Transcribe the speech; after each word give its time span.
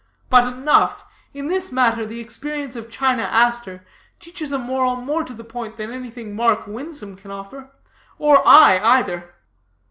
But 0.31 0.51
enough: 0.51 1.05
in 1.31 1.45
this 1.47 1.71
matter 1.71 2.07
the 2.07 2.19
experience 2.19 2.75
of 2.75 2.89
China 2.89 3.21
Aster 3.21 3.85
teaches 4.19 4.51
a 4.51 4.57
moral 4.57 4.95
more 4.95 5.23
to 5.23 5.33
the 5.35 5.43
point 5.43 5.77
than 5.77 5.91
anything 5.91 6.35
Mark 6.35 6.65
Winsome 6.65 7.15
can 7.15 7.29
offer, 7.29 7.69
or 8.17 8.41
I 8.43 8.79
either." 8.83 9.35